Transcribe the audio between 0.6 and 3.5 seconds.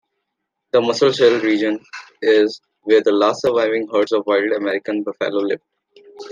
The Musselshell region is where the last